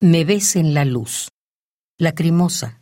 Me 0.00 0.24
ves 0.24 0.54
en 0.54 0.74
la 0.74 0.84
luz. 0.84 1.32
Lacrimosa. 1.98 2.78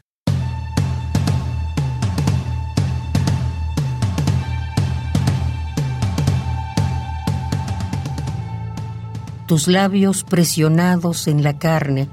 Tus 9.46 9.66
labios 9.66 10.24
presionados 10.24 11.26
en 11.26 11.42
la 11.42 11.58
carne, 11.58 12.10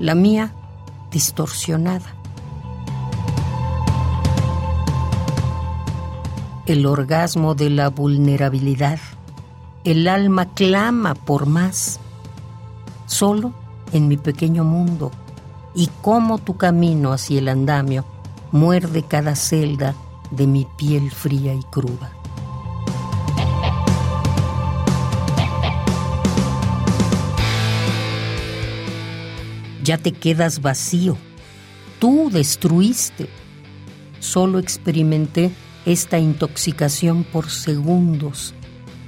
la 0.00 0.16
mía 0.16 0.52
distorsionada. 1.12 2.16
El 6.66 6.84
orgasmo 6.84 7.54
de 7.54 7.70
la 7.70 7.90
vulnerabilidad. 7.90 8.98
El 9.84 10.08
alma 10.08 10.52
clama 10.52 11.14
por 11.14 11.46
más. 11.46 12.00
Solo 13.06 13.54
en 13.96 14.08
mi 14.08 14.16
pequeño 14.16 14.64
mundo 14.64 15.10
y 15.74 15.88
cómo 16.02 16.38
tu 16.38 16.56
camino 16.56 17.12
hacia 17.12 17.38
el 17.38 17.48
andamio 17.48 18.04
muerde 18.52 19.02
cada 19.02 19.34
celda 19.34 19.94
de 20.30 20.46
mi 20.46 20.66
piel 20.76 21.10
fría 21.10 21.54
y 21.54 21.62
cruda. 21.70 22.12
Ya 29.82 29.98
te 29.98 30.12
quedas 30.12 30.62
vacío. 30.62 31.16
Tú 32.00 32.28
destruiste. 32.32 33.28
Solo 34.18 34.58
experimenté 34.58 35.52
esta 35.84 36.18
intoxicación 36.18 37.22
por 37.22 37.50
segundos 37.50 38.52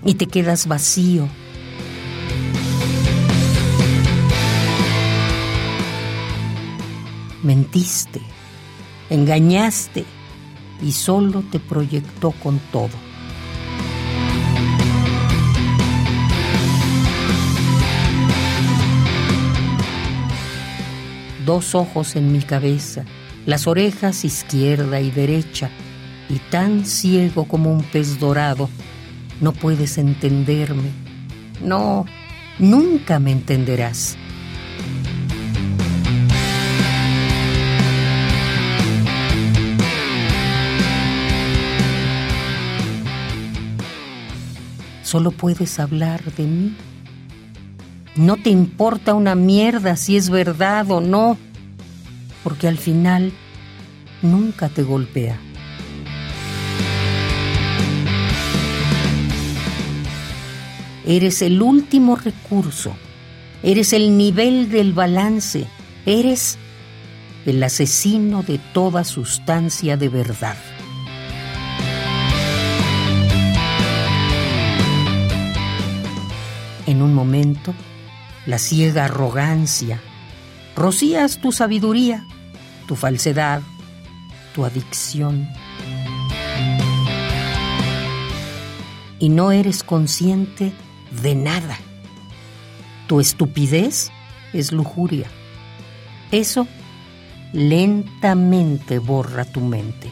y 0.05 0.15
te 0.15 0.27
quedas 0.27 0.69
vacío 0.69 1.29
mentiste, 7.43 8.21
engañaste 9.11 10.05
y 10.83 10.93
solo 10.93 11.43
te 11.51 11.59
proyectó 11.59 12.33
con 12.33 12.59
todo. 12.73 12.91
Dos 21.45 21.75
ojos 21.75 22.15
en 22.17 22.31
mi 22.31 22.41
cabeza, 22.41 23.05
las 23.47 23.67
orejas 23.67 24.25
izquierda 24.25 25.01
y 25.01 25.11
derecha, 25.11 25.71
y 26.29 26.39
tan 26.51 26.85
ciego 26.85 27.45
como 27.49 27.73
un 27.73 27.83
pez 27.83 28.19
dorado, 28.21 28.69
no 29.41 29.53
puedes 29.53 29.97
entenderme. 29.97 30.91
No, 31.63 32.05
nunca 32.59 33.19
me 33.19 33.33
entenderás. 33.33 34.19
Solo 45.09 45.31
puedes 45.31 45.81
hablar 45.81 46.23
de 46.35 46.43
mí. 46.43 46.77
No 48.15 48.37
te 48.37 48.51
importa 48.51 49.15
una 49.15 49.35
mierda 49.35 49.97
si 49.97 50.19
es 50.19 50.29
verdad 50.29 50.91
o 50.91 51.01
no, 51.01 51.39
porque 52.45 52.69
al 52.69 52.77
final 52.77 53.33
nunca 54.21 54.69
te 54.69 54.83
golpea. 54.83 55.41
Eres 61.07 61.41
el 61.41 61.63
último 61.63 62.15
recurso, 62.17 62.95
eres 63.63 63.95
el 63.95 64.19
nivel 64.19 64.69
del 64.71 64.93
balance, 64.93 65.67
eres 66.05 66.59
el 67.47 67.63
asesino 67.63 68.43
de 68.43 68.59
toda 68.75 69.05
sustancia 69.05 69.97
de 69.97 70.11
verdad. 70.11 70.59
La 78.49 78.57
ciega 78.57 79.05
arrogancia, 79.05 80.01
rocías 80.75 81.39
tu 81.39 81.53
sabiduría, 81.53 82.27
tu 82.87 82.97
falsedad, 82.97 83.61
tu 84.55 84.65
adicción. 84.65 85.47
Y 89.19 89.29
no 89.29 89.53
eres 89.53 89.83
consciente 89.83 90.73
de 91.23 91.35
nada. 91.35 91.77
Tu 93.07 93.21
estupidez 93.21 94.11
es 94.55 94.73
lujuria. 94.73 95.27
Eso 96.33 96.67
lentamente 97.53 98.99
borra 98.99 99.45
tu 99.45 99.61
mente. 99.61 100.11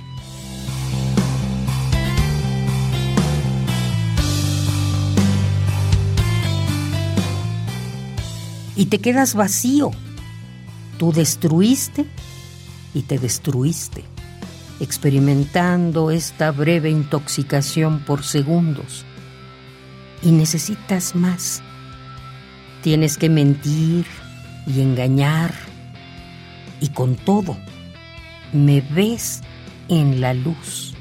Y 8.76 8.87
te 8.87 9.00
quedas 9.00 9.34
vacío. 9.34 9.91
Tú 10.98 11.12
destruiste 11.12 12.06
y 12.94 13.03
te 13.03 13.19
destruiste, 13.19 14.04
experimentando 14.81 16.10
esta 16.10 16.50
breve 16.53 16.91
intoxicación 16.91 18.00
por 18.00 18.25
segundos. 18.25 19.04
Y 20.22 20.31
necesitas 20.31 21.15
más. 21.15 21.62
Tienes 22.82 23.19
que 23.19 23.28
mentir 23.28 24.06
y 24.66 24.81
engañar. 24.81 25.54
Y 26.81 26.88
con 26.88 27.16
todo, 27.16 27.56
me 28.53 28.81
ves 28.81 29.42
en 29.88 30.20
la 30.20 30.34
luz. 30.34 30.96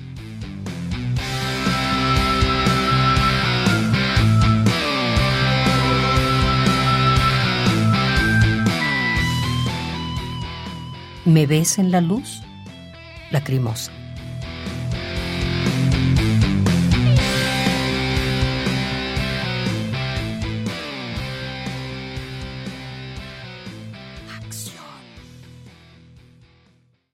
¿Me 11.25 11.47
ves 11.47 11.79
en 11.79 11.89
la 11.89 12.01
luz? 12.01 12.43
Lacrimosa. 13.31 13.91